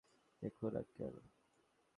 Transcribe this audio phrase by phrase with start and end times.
[0.41, 1.15] দেখুন, আংকেল।